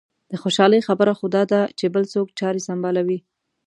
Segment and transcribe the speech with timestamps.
[0.31, 3.19] د خوشالۍ خبره خو دا ده چې بل څوک چارې سنبالوي.